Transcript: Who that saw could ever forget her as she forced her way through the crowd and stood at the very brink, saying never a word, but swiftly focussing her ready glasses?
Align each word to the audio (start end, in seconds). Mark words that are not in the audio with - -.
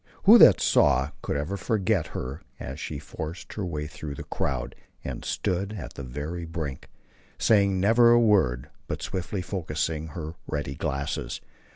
Who 0.23 0.39
that 0.39 0.59
saw 0.59 1.11
could 1.21 1.37
ever 1.37 1.55
forget 1.57 2.07
her 2.07 2.41
as 2.59 2.79
she 2.79 2.97
forced 2.97 3.53
her 3.53 3.63
way 3.63 3.85
through 3.85 4.15
the 4.15 4.23
crowd 4.23 4.73
and 5.03 5.23
stood 5.23 5.73
at 5.73 5.93
the 5.93 6.01
very 6.01 6.43
brink, 6.43 6.89
saying 7.37 7.79
never 7.79 8.09
a 8.09 8.19
word, 8.19 8.71
but 8.87 9.03
swiftly 9.03 9.43
focussing 9.43 10.07
her 10.13 10.33
ready 10.47 10.73
glasses? 10.73 11.39